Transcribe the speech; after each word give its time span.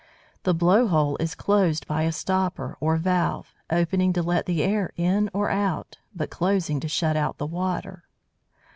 The 0.41 0.55
blow 0.55 0.87
hole 0.87 1.15
is 1.19 1.35
closed 1.35 1.85
by 1.85 2.01
a 2.05 2.11
stopper 2.11 2.75
or 2.79 2.97
valve, 2.97 3.53
opening 3.69 4.13
to 4.13 4.23
let 4.23 4.47
the 4.47 4.63
air 4.63 4.91
in 4.97 5.29
or 5.31 5.51
out, 5.51 5.99
but 6.15 6.31
closing 6.31 6.79
to 6.79 6.87
shut 6.87 7.15
out 7.15 7.37
the 7.37 7.45
water. 7.45 8.05